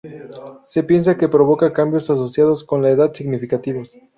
[0.65, 3.95] Se piensa que provoca cambios asociados con la edad significativos.